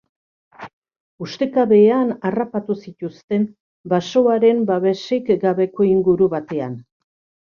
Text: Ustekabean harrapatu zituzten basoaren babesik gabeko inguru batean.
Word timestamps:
Ustekabean 1.25 2.07
harrapatu 2.29 2.75
zituzten 2.87 3.45
basoaren 3.93 4.63
babesik 4.71 5.29
gabeko 5.45 5.87
inguru 5.91 6.31
batean. 6.33 6.75